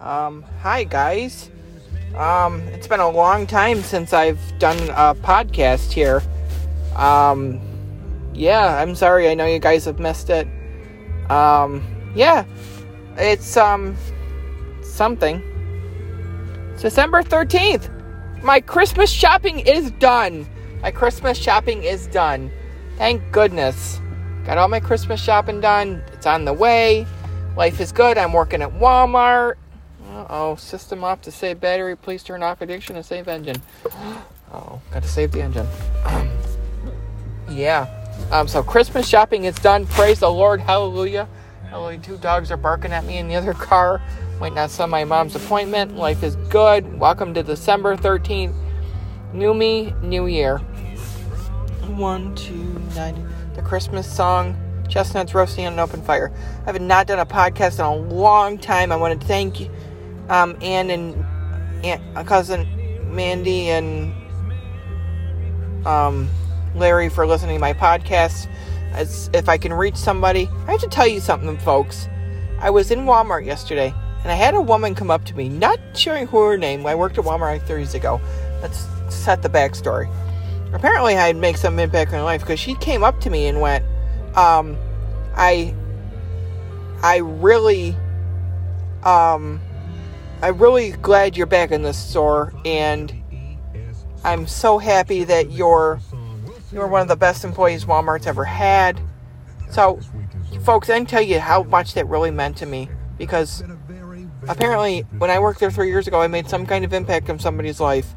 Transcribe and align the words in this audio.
Um, 0.00 0.44
hi 0.60 0.84
guys. 0.84 1.50
Um, 2.16 2.60
it's 2.68 2.86
been 2.86 3.00
a 3.00 3.10
long 3.10 3.48
time 3.48 3.82
since 3.82 4.12
I've 4.12 4.40
done 4.60 4.78
a 4.90 5.12
podcast 5.14 5.90
here. 5.90 6.22
Um, 6.94 7.60
yeah, 8.32 8.80
I'm 8.80 8.94
sorry. 8.94 9.28
I 9.28 9.34
know 9.34 9.44
you 9.44 9.58
guys 9.58 9.84
have 9.86 9.98
missed 9.98 10.30
it. 10.30 10.46
Um, 11.28 11.84
yeah, 12.14 12.44
it's 13.16 13.56
um 13.56 13.96
something. 14.82 15.42
It's 16.74 16.82
December 16.82 17.24
13th. 17.24 17.90
My 18.40 18.60
Christmas 18.60 19.10
shopping 19.10 19.58
is 19.60 19.90
done. 19.92 20.46
My 20.80 20.92
Christmas 20.92 21.36
shopping 21.36 21.82
is 21.82 22.06
done. 22.06 22.52
Thank 22.98 23.20
goodness. 23.32 24.00
Got 24.46 24.58
all 24.58 24.68
my 24.68 24.78
Christmas 24.78 25.20
shopping 25.20 25.60
done. 25.60 26.04
It's 26.12 26.26
on 26.26 26.44
the 26.44 26.52
way. 26.52 27.04
Life 27.56 27.80
is 27.80 27.90
good. 27.90 28.16
I'm 28.16 28.32
working 28.32 28.62
at 28.62 28.70
Walmart. 28.70 29.56
Uh 30.06 30.26
oh, 30.30 30.56
system 30.56 31.02
off 31.02 31.20
to 31.22 31.30
save 31.30 31.60
battery. 31.60 31.96
Please 31.96 32.22
turn 32.22 32.42
off 32.42 32.60
addiction 32.60 32.96
and 32.96 33.04
save 33.04 33.26
engine. 33.26 33.60
Oh, 34.52 34.80
got 34.92 35.02
to 35.02 35.08
save 35.08 35.32
the 35.32 35.42
engine. 35.42 35.66
yeah. 37.50 37.86
Um, 38.30 38.46
so 38.46 38.62
Christmas 38.62 39.08
shopping 39.08 39.44
is 39.44 39.56
done. 39.56 39.86
Praise 39.86 40.20
the 40.20 40.30
Lord. 40.30 40.60
Hallelujah. 40.60 41.28
Hallelujah. 41.68 41.98
Two 41.98 42.16
dogs 42.18 42.50
are 42.50 42.56
barking 42.56 42.92
at 42.92 43.04
me 43.04 43.18
in 43.18 43.28
the 43.28 43.34
other 43.34 43.54
car. 43.54 44.00
Waiting 44.40 44.58
on 44.58 44.90
my 44.90 45.04
mom's 45.04 45.34
appointment. 45.34 45.96
Life 45.96 46.22
is 46.22 46.36
good. 46.48 46.98
Welcome 46.98 47.34
to 47.34 47.42
December 47.42 47.96
13th. 47.96 48.54
New 49.32 49.52
me, 49.52 49.92
new 50.00 50.26
year. 50.26 50.58
One, 51.88 52.34
two, 52.36 52.80
nine. 52.94 53.28
The 53.56 53.62
Christmas 53.62 54.10
song. 54.10 54.56
Chestnuts 54.88 55.34
roasting 55.34 55.66
on 55.66 55.74
an 55.74 55.78
open 55.80 56.00
fire. 56.02 56.32
I 56.62 56.72
have 56.72 56.80
not 56.80 57.06
done 57.08 57.18
a 57.18 57.26
podcast 57.26 57.78
in 57.78 57.84
a 57.84 57.94
long 58.14 58.56
time. 58.56 58.90
I 58.90 58.96
want 58.96 59.20
to 59.20 59.26
thank 59.26 59.60
you 59.60 59.70
um, 60.28 60.56
and 60.62 60.90
Aunt, 61.84 62.26
cousin 62.26 62.66
Mandy 63.14 63.68
and 63.68 64.12
um, 65.86 66.28
Larry 66.74 67.08
for 67.08 67.26
listening 67.26 67.56
to 67.56 67.60
my 67.60 67.72
podcast. 67.72 68.48
As 68.92 69.30
if 69.34 69.48
I 69.48 69.58
can 69.58 69.72
reach 69.72 69.96
somebody, 69.96 70.48
I 70.66 70.72
have 70.72 70.80
to 70.80 70.88
tell 70.88 71.06
you 71.06 71.20
something, 71.20 71.58
folks. 71.58 72.08
I 72.58 72.70
was 72.70 72.90
in 72.90 73.00
Walmart 73.00 73.44
yesterday 73.44 73.94
and 74.22 74.32
I 74.32 74.34
had 74.34 74.54
a 74.54 74.60
woman 74.60 74.94
come 74.94 75.10
up 75.10 75.24
to 75.26 75.36
me, 75.36 75.48
not 75.48 75.78
sharing 75.94 76.26
who 76.26 76.40
her 76.42 76.58
name. 76.58 76.84
I 76.86 76.94
worked 76.94 77.18
at 77.18 77.24
Walmart 77.24 77.60
30 77.62 77.82
years 77.82 77.94
ago. 77.94 78.20
Let's 78.60 78.86
set 79.08 79.42
the 79.42 79.48
backstory. 79.48 80.10
Apparently, 80.72 81.16
I'd 81.16 81.36
make 81.36 81.56
some 81.56 81.78
impact 81.78 82.12
on 82.12 82.18
her 82.18 82.24
life 82.24 82.40
because 82.42 82.60
she 82.60 82.74
came 82.74 83.02
up 83.02 83.20
to 83.20 83.30
me 83.30 83.46
and 83.46 83.60
went, 83.60 83.84
um, 84.36 84.76
"I, 85.34 85.74
I 87.02 87.18
really, 87.18 87.96
um, 89.04 89.60
I'm 90.40 90.58
really 90.58 90.92
glad 90.92 91.36
you're 91.36 91.46
back 91.46 91.72
in 91.72 91.82
the 91.82 91.92
store, 91.92 92.52
and 92.64 93.12
I'm 94.22 94.46
so 94.46 94.78
happy 94.78 95.24
that 95.24 95.50
you're 95.50 96.00
you're 96.72 96.86
one 96.86 97.00
of 97.00 97.08
the 97.08 97.16
best 97.16 97.44
employees 97.44 97.86
Walmart's 97.86 98.26
ever 98.26 98.44
had. 98.44 99.00
So, 99.70 99.98
folks, 100.62 100.90
I 100.90 100.98
can 100.98 101.06
tell 101.06 101.22
you 101.22 101.40
how 101.40 101.62
much 101.64 101.94
that 101.94 102.06
really 102.08 102.30
meant 102.30 102.56
to 102.58 102.66
me 102.66 102.88
because 103.16 103.64
apparently, 104.46 105.00
when 105.18 105.30
I 105.30 105.40
worked 105.40 105.60
there 105.60 105.70
three 105.70 105.88
years 105.88 106.06
ago, 106.06 106.20
I 106.20 106.28
made 106.28 106.48
some 106.48 106.66
kind 106.66 106.84
of 106.84 106.92
impact 106.92 107.28
on 107.30 107.38
somebody's 107.38 107.80
life. 107.80 108.14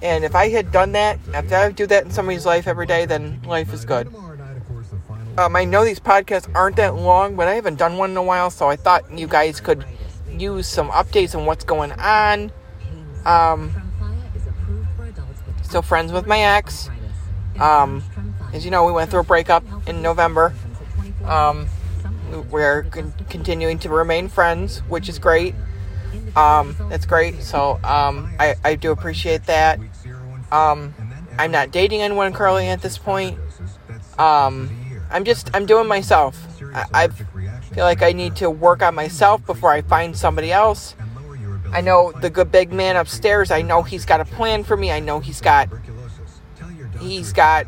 And 0.00 0.24
if 0.24 0.34
I 0.34 0.50
had 0.50 0.70
done 0.70 0.92
that, 0.92 1.18
if 1.28 1.52
I 1.52 1.72
do 1.72 1.86
that 1.86 2.04
in 2.04 2.10
somebody's 2.10 2.46
life 2.46 2.68
every 2.68 2.86
day, 2.86 3.04
then 3.06 3.42
life 3.46 3.72
is 3.72 3.84
good. 3.84 4.14
Um, 5.38 5.56
I 5.56 5.64
know 5.64 5.84
these 5.84 5.98
podcasts 5.98 6.48
aren't 6.54 6.76
that 6.76 6.94
long, 6.94 7.34
but 7.34 7.48
I 7.48 7.54
haven't 7.54 7.78
done 7.78 7.96
one 7.96 8.10
in 8.12 8.16
a 8.16 8.22
while, 8.22 8.50
so 8.50 8.68
I 8.68 8.76
thought 8.76 9.10
you 9.10 9.26
guys 9.26 9.60
could 9.60 9.84
use 10.40 10.66
some 10.66 10.90
updates 10.90 11.34
on 11.34 11.46
what's 11.46 11.64
going 11.64 11.92
on. 11.92 12.52
Um, 13.24 13.72
still 15.62 15.82
friends 15.82 16.12
with 16.12 16.26
my 16.26 16.38
ex. 16.38 16.90
Um, 17.58 18.02
as 18.52 18.64
you 18.64 18.70
know, 18.70 18.84
we 18.84 18.92
went 18.92 19.10
through 19.10 19.20
a 19.20 19.24
breakup 19.24 19.64
in 19.88 20.02
November. 20.02 20.54
Um, 21.24 21.66
we're 22.50 22.84
con- 22.84 23.14
continuing 23.28 23.78
to 23.80 23.88
remain 23.88 24.28
friends, 24.28 24.78
which 24.88 25.08
is 25.08 25.18
great. 25.18 25.54
Um, 26.36 26.76
it's 26.90 27.06
great. 27.06 27.42
So 27.42 27.80
um, 27.84 28.32
I, 28.38 28.56
I 28.64 28.74
do 28.74 28.90
appreciate 28.92 29.46
that. 29.46 29.78
Um, 30.52 30.94
I'm 31.38 31.50
not 31.50 31.70
dating 31.70 32.02
anyone 32.02 32.32
currently 32.32 32.68
at 32.68 32.82
this 32.82 32.98
point. 32.98 33.38
Um, 34.18 34.70
I'm 35.10 35.24
just 35.24 35.50
I'm 35.54 35.66
doing 35.66 35.88
myself. 35.88 36.46
I, 36.74 36.84
I've 36.94 37.26
feel 37.74 37.84
like 37.84 38.02
I 38.02 38.12
need 38.12 38.36
to 38.36 38.48
work 38.48 38.82
on 38.82 38.94
myself 38.94 39.44
before 39.44 39.72
I 39.72 39.82
find 39.82 40.16
somebody 40.16 40.52
else. 40.52 40.94
I 41.72 41.80
know 41.80 42.12
the 42.12 42.30
good 42.30 42.52
big 42.52 42.72
man 42.72 42.94
upstairs. 42.94 43.50
I 43.50 43.62
know 43.62 43.82
he's 43.82 44.04
got 44.04 44.20
a 44.20 44.24
plan 44.24 44.62
for 44.62 44.76
me. 44.76 44.92
I 44.92 45.00
know 45.00 45.18
he's 45.18 45.40
got 45.40 45.68
he's 47.00 47.32
got 47.32 47.66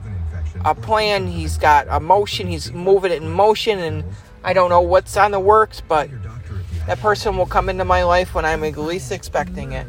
a 0.64 0.76
plan. 0.76 1.26
He's 1.26 1.58
got 1.58 1.88
a 1.90 1.98
motion. 1.98 2.46
He's 2.46 2.72
moving 2.72 3.10
it 3.10 3.20
in 3.20 3.30
motion, 3.30 3.80
and 3.80 4.04
I 4.44 4.52
don't 4.52 4.70
know 4.70 4.80
what's 4.80 5.16
on 5.16 5.32
the 5.32 5.40
works, 5.40 5.82
but 5.86 6.08
that 6.86 7.00
person 7.00 7.36
will 7.36 7.46
come 7.46 7.68
into 7.68 7.84
my 7.84 8.04
life 8.04 8.32
when 8.32 8.44
I'm 8.44 8.62
least 8.62 9.10
expecting 9.10 9.72
it. 9.72 9.88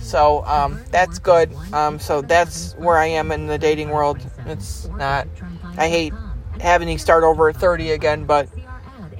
So 0.00 0.44
um, 0.46 0.80
that's 0.90 1.18
good. 1.18 1.54
Um, 1.74 1.98
so 1.98 2.22
that's 2.22 2.72
where 2.76 2.96
I 2.96 3.06
am 3.06 3.30
in 3.30 3.48
the 3.48 3.58
dating 3.58 3.90
world. 3.90 4.18
It's 4.46 4.88
not. 4.96 5.28
I 5.76 5.88
hate 5.88 6.14
having 6.58 6.88
to 6.88 6.98
start 6.98 7.22
over 7.22 7.50
at 7.50 7.56
30 7.56 7.90
again, 7.90 8.24
but 8.24 8.48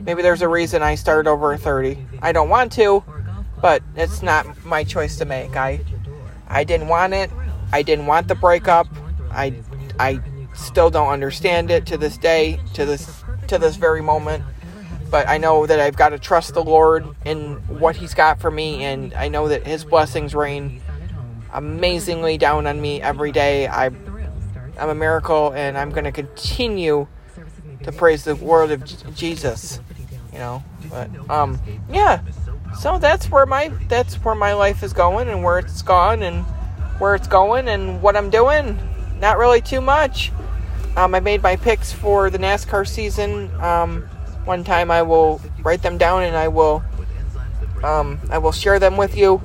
Maybe 0.05 0.23
there's 0.23 0.43
a 0.43 0.49
reason 0.49 0.83
I 0.83 0.97
started 0.97 1.29
over 1.29 1.57
30. 1.57 1.97
I 2.21 2.33
don't 2.33 2.49
want 2.49 2.73
to, 2.73 3.05
but 3.61 3.83
it's 3.95 4.23
not 4.23 4.65
my 4.65 4.83
choice 4.83 5.17
to 5.19 5.25
make. 5.25 5.57
I 5.57 5.81
I 6.49 6.65
didn't 6.65 6.89
want 6.89 7.15
it. 7.15 7.31
I 7.73 7.83
didn't 7.83 8.07
want 8.07 8.29
the 8.29 8.35
breakup. 8.35 8.89
I 9.31 9.55
I 9.99 10.21
still 10.55 10.91
don't 10.91 11.09
understand 11.09 11.71
it 11.71 11.87
to 11.87 11.97
this 11.97 12.19
day, 12.19 12.61
to 12.75 12.85
this 12.85 13.23
to 13.47 13.59
this 13.59 13.77
very 13.77 14.03
moment. 14.03 14.45
But 15.09 15.29
I 15.29 15.39
know 15.39 15.67
that 15.67 15.79
I've 15.79 15.97
got 15.97 16.09
to 16.09 16.19
trust 16.19 16.55
the 16.55 16.65
Lord 16.65 17.07
in 17.25 17.57
what 17.69 17.97
He's 17.97 18.15
got 18.15 18.41
for 18.41 18.51
me, 18.51 18.83
and 18.83 19.15
I 19.15 19.29
know 19.29 19.49
that 19.49 19.67
His 19.67 19.85
blessings 19.85 20.35
rain 20.35 20.81
amazingly 21.53 22.39
down 22.39 22.67
on 22.67 22.81
me 22.81 23.01
every 23.01 23.31
day. 23.31 23.69
I 23.69 23.87
I'm 23.87 24.89
a 24.89 24.95
miracle, 24.95 25.53
and 25.53 25.79
I'm 25.79 25.91
going 25.91 26.05
to 26.05 26.13
continue 26.13 27.07
to 27.85 27.93
praise 27.93 28.25
the 28.25 28.35
word 28.37 28.71
of 28.71 29.15
Jesus 29.15 29.81
you 30.33 30.39
know. 30.39 30.63
But 30.91 31.11
um, 31.31 31.61
yeah. 31.91 32.21
So 32.79 32.99
that's 32.99 33.31
where 33.31 33.47
my 33.47 33.69
that's 33.89 34.15
where 34.17 34.35
my 34.35 34.55
life 34.55 34.83
is 34.83 34.93
going 34.93 35.29
and 35.29 35.43
where 35.43 35.59
it's 35.59 35.83
gone 35.83 36.23
and 36.23 36.45
where 36.99 37.15
it's 37.15 37.29
going 37.29 37.69
and 37.69 38.03
what 38.03 38.17
I'm 38.17 38.31
doing. 38.31 38.79
Not 39.21 39.39
really 39.39 39.61
too 39.61 39.81
much. 39.81 40.33
Um, 40.97 41.15
I 41.15 41.21
made 41.21 41.43
my 41.43 41.57
picks 41.57 41.93
for 41.93 42.29
the 42.29 42.39
NASCAR 42.39 42.87
season. 42.87 43.51
Um, 43.61 44.03
one 44.45 44.65
time 44.65 44.91
I 44.91 45.03
will 45.03 45.41
write 45.63 45.83
them 45.83 45.97
down 45.97 46.23
and 46.23 46.37
I 46.37 46.49
will 46.49 46.83
um, 47.85 48.21
I 48.31 48.39
will 48.39 48.53
share 48.53 48.79
them 48.79 48.97
with 48.97 49.17
you. 49.17 49.41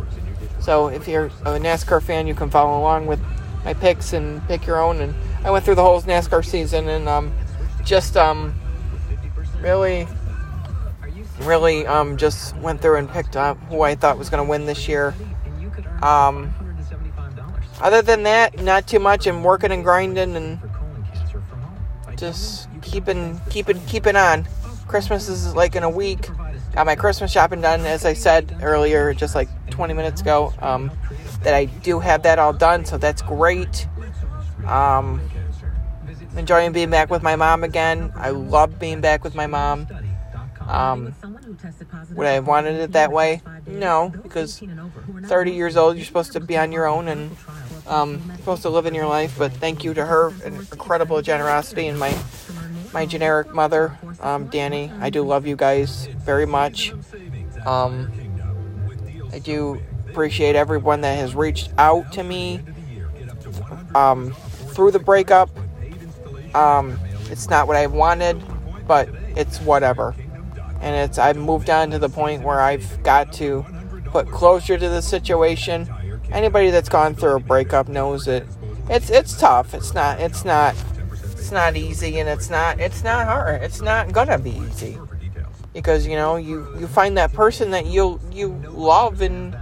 So 0.59 0.87
if 0.87 1.07
you're 1.07 1.25
a 1.25 1.59
NASCAR 1.59 2.01
fan, 2.01 2.27
you 2.27 2.35
can 2.35 2.49
follow 2.49 2.79
along 2.79 3.07
with 3.07 3.19
my 3.63 3.73
picks 3.73 4.13
and 4.13 4.45
pick 4.47 4.65
your 4.65 4.81
own. 4.81 5.01
And 5.01 5.13
I 5.43 5.51
went 5.51 5.65
through 5.65 5.75
the 5.75 5.83
whole 5.83 6.01
NASCAR 6.01 6.43
season 6.45 6.87
and 6.87 7.07
um, 7.07 7.33
just 7.83 8.17
um, 8.17 8.53
really 9.61 10.07
really 11.39 11.85
um, 11.85 12.17
just 12.17 12.55
went 12.57 12.81
through 12.81 12.97
and 12.97 13.09
picked 13.09 13.35
up 13.35 13.57
who 13.63 13.81
I 13.81 13.95
thought 13.95 14.17
was 14.17 14.29
going 14.29 14.43
to 14.43 14.49
win 14.49 14.65
this 14.65 14.87
year. 14.87 15.13
Um, 16.01 16.53
other 17.79 18.01
than 18.01 18.23
that, 18.23 18.61
not 18.61 18.87
too 18.87 18.99
much. 18.99 19.27
I'm 19.27 19.43
working 19.43 19.71
and 19.71 19.83
grinding 19.83 20.35
and 20.35 20.59
just 22.17 22.67
keeping, 22.81 23.39
keeping, 23.49 23.79
keeping 23.85 24.15
on. 24.15 24.47
Christmas 24.87 25.29
is 25.29 25.53
like 25.53 25.75
in 25.75 25.83
a 25.83 25.89
week. 25.89 26.29
Got 26.73 26.85
my 26.85 26.95
Christmas 26.95 27.31
shopping 27.31 27.61
done, 27.61 27.81
as 27.85 28.05
I 28.05 28.13
said 28.13 28.59
earlier, 28.61 29.13
just 29.13 29.35
like 29.35 29.49
20 29.69 29.93
minutes 29.93 30.21
ago. 30.21 30.53
Um, 30.59 30.91
that 31.43 31.53
I 31.53 31.65
do 31.65 31.99
have 31.99 32.23
that 32.23 32.39
all 32.39 32.53
done, 32.53 32.85
so 32.85 32.97
that's 32.97 33.21
great. 33.21 33.87
Um, 34.65 35.21
enjoying 36.35 36.71
being 36.71 36.89
back 36.89 37.09
with 37.09 37.21
my 37.23 37.35
mom 37.35 37.63
again. 37.63 38.11
I 38.15 38.29
love 38.31 38.79
being 38.79 39.01
back 39.01 39.23
with 39.23 39.35
my 39.35 39.47
mom. 39.47 39.87
Um, 40.67 41.15
would 42.13 42.27
I 42.27 42.31
have 42.33 42.47
wanted 42.47 42.75
it 42.75 42.91
that 42.91 43.11
way? 43.11 43.41
No, 43.65 44.13
because 44.21 44.61
30 45.25 45.51
years 45.51 45.77
old, 45.77 45.95
you're 45.95 46.05
supposed 46.05 46.33
to 46.33 46.39
be 46.39 46.57
on 46.57 46.71
your 46.71 46.85
own 46.87 47.07
and 47.07 47.35
um, 47.87 48.21
supposed 48.37 48.63
to 48.63 48.69
live 48.69 48.85
in 48.85 48.93
your 48.93 49.07
life. 49.07 49.35
But 49.37 49.53
thank 49.53 49.83
you 49.83 49.93
to 49.93 50.05
her, 50.05 50.33
incredible 50.43 51.21
generosity, 51.21 51.87
and 51.87 51.97
my 51.97 52.15
my 52.93 53.05
generic 53.05 53.53
mother, 53.53 53.97
um, 54.21 54.47
Danny. 54.47 54.91
I 54.99 55.09
do 55.09 55.23
love 55.23 55.47
you 55.47 55.55
guys 55.55 56.07
very 56.17 56.45
much. 56.45 56.93
Um, 57.65 58.11
I 59.31 59.39
do 59.39 59.81
appreciate 60.09 60.55
everyone 60.55 61.01
that 61.01 61.17
has 61.17 61.35
reached 61.35 61.71
out 61.77 62.11
to 62.13 62.23
me 62.23 62.61
um, 63.95 64.31
through 64.71 64.91
the 64.91 64.99
breakup. 64.99 65.49
Um, 66.55 66.99
it's 67.29 67.49
not 67.49 67.67
what 67.67 67.75
I 67.75 67.87
wanted, 67.87 68.41
but 68.87 69.09
it's 69.35 69.59
whatever 69.59 70.15
and 70.81 70.95
it's 70.95 71.17
I've 71.17 71.37
moved 71.37 71.69
on 71.69 71.91
to 71.91 71.99
the 71.99 72.09
point 72.09 72.43
where 72.43 72.59
I've 72.59 73.01
got 73.03 73.33
to 73.33 73.65
put 74.05 74.27
closure 74.29 74.77
to 74.77 74.89
the 74.89 75.01
situation. 75.01 75.89
Anybody 76.31 76.69
that's 76.69 76.89
gone 76.89 77.15
through 77.15 77.35
a 77.35 77.39
breakup 77.39 77.87
knows 77.87 78.27
it. 78.27 78.45
It's 78.89 79.09
it's 79.09 79.37
tough. 79.39 79.73
It's 79.73 79.93
not 79.93 80.19
it's 80.19 80.45
not 80.45 80.75
it's 81.23 81.51
not 81.51 81.75
easy 81.75 82.19
and 82.19 82.27
it's 82.27 82.49
not 82.49 82.79
it's 82.79 83.03
not 83.03 83.25
hard. 83.25 83.61
It's 83.61 83.81
not 83.81 84.11
gonna 84.11 84.37
be 84.37 84.51
easy. 84.51 84.97
Because, 85.73 86.07
you 86.07 86.15
know, 86.15 86.37
you, 86.37 86.67
you 86.79 86.87
find 86.87 87.15
that 87.17 87.31
person 87.33 87.69
that 87.71 87.85
you 87.85 88.19
you 88.31 88.49
love 88.69 89.21
and 89.21 89.55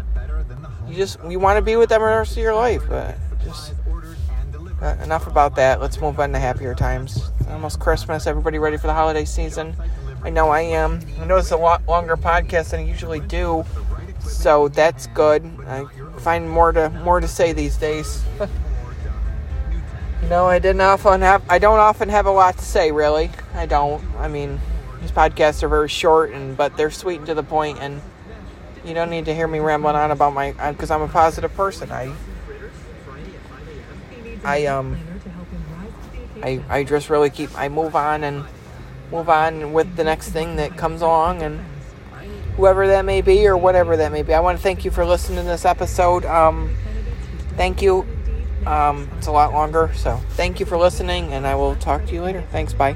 you 0.88 0.96
just 0.96 1.20
you 1.28 1.40
want 1.40 1.58
to 1.58 1.62
be 1.62 1.76
with 1.76 1.90
them 1.90 2.02
the 2.02 2.08
rest 2.08 2.32
of 2.32 2.38
your 2.38 2.56
life. 2.56 2.84
But 2.88 3.18
just 3.44 3.74
uh, 4.82 4.96
enough 5.04 5.28
about 5.28 5.56
that. 5.56 5.82
Let's 5.82 6.00
move 6.00 6.20
on 6.20 6.32
to 6.32 6.40
happier 6.40 6.74
times. 6.74 7.32
Almost 7.50 7.80
Christmas. 7.80 8.28
Everybody 8.28 8.60
ready 8.60 8.78
for 8.78 8.88
the 8.88 8.94
holiday 8.94 9.26
season? 9.26 9.76
I 10.26 10.32
know 10.32 10.50
I 10.50 10.62
am. 10.62 11.02
I 11.22 11.26
know 11.26 11.38
it's 11.38 11.52
a 11.52 11.58
lot 11.58 11.88
longer 11.88 12.18
podcast 12.18 12.72
than 12.72 12.80
I 12.80 12.84
usually 12.84 13.20
do, 13.20 13.64
so 14.22 14.70
that's 14.70 15.06
good. 15.08 15.46
I 15.68 15.86
find 16.18 16.50
more 16.50 16.72
to 16.72 16.90
more 16.90 17.20
to 17.20 17.28
say 17.28 17.54
these 17.54 17.78
days. 17.78 18.24
you 18.40 20.28
know, 20.28 20.48
I 20.48 20.58
didn't 20.58 20.82
often 20.82 21.22
have. 21.22 21.44
I 21.48 21.60
don't 21.60 21.78
often 21.78 22.10
have 22.10 22.26
a 22.26 22.32
lot 22.32 22.58
to 22.58 22.66
say. 22.66 22.92
Really, 22.92 23.30
I 23.54 23.68
don't. 23.68 24.04
I 24.18 24.28
mean, 24.28 24.60
these 25.00 25.12
podcasts 25.12 25.62
are 25.62 25.68
very 25.68 25.90
short, 25.90 26.32
and 26.32 26.58
but 26.58 26.76
they're 26.76 26.90
sweet 26.90 27.18
and 27.18 27.28
to 27.28 27.36
the 27.36 27.44
point, 27.44 27.78
and 27.80 28.02
you 28.84 28.96
don't 28.96 29.12
need 29.12 29.26
to 29.26 29.36
hear 29.36 29.48
me 29.48 29.60
rambling 29.60 29.96
on 29.96 30.10
about 30.10 30.34
my 30.34 30.54
because 30.72 30.90
I'm 30.90 31.04
a 31.04 31.08
positive 31.08 31.54
person. 31.54 31.92
I 31.92 32.12
I 34.44 34.66
um 34.66 34.98
I 36.42 36.64
I 36.68 36.84
just 36.84 37.12
really 37.12 37.30
keep 37.30 37.56
I 37.56 37.70
move 37.70 37.96
on 37.96 38.24
and 38.24 38.44
move 39.12 39.30
on 39.30 39.74
with 39.74 39.96
the 39.96 40.04
next 40.04 40.30
thing 40.30 40.56
that 40.58 40.78
comes 40.78 41.02
along 41.02 41.42
and 41.42 41.64
whoever 42.58 42.88
that 42.88 43.06
may 43.06 43.22
be 43.22 43.48
or 43.48 43.58
whatever 43.58 43.98
that 43.98 44.12
may 44.12 44.24
be. 44.24 44.34
I 44.34 44.40
want 44.40 44.58
to 44.58 44.64
thank 44.64 44.86
you 44.86 44.92
for 44.92 45.06
listening 45.06 45.40
to 45.40 45.44
this 45.44 45.66
episode. 45.66 46.26
Um, 46.26 46.76
thank 47.58 47.82
you. 47.82 48.06
Um, 48.66 49.10
it's 49.18 49.28
a 49.28 49.32
lot 49.32 49.54
longer, 49.54 49.92
so 49.96 50.20
thank 50.32 50.60
you 50.60 50.66
for 50.66 50.78
listening, 50.78 51.34
and 51.34 51.46
I 51.46 51.54
will 51.56 51.76
talk 51.76 52.06
to 52.08 52.14
you 52.14 52.24
later. 52.24 52.44
Thanks. 52.52 52.74
Bye. 52.74 52.96